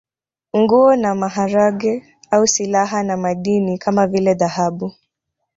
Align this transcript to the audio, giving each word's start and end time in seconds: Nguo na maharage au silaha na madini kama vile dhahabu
Nguo 0.53 0.95
na 0.95 1.15
maharage 1.15 2.03
au 2.31 2.47
silaha 2.47 3.03
na 3.03 3.17
madini 3.17 3.77
kama 3.77 4.07
vile 4.07 4.33
dhahabu 4.33 4.93